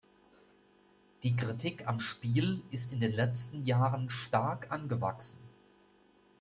Die 1.21 1.35
Kritik 1.35 1.87
am 1.87 1.99
Spiel 2.01 2.63
ist 2.71 2.91
in 2.91 3.01
den 3.01 3.11
letzten 3.11 3.65
Jahren 3.67 4.09
stark 4.09 4.71
angewachsen. 4.71 5.37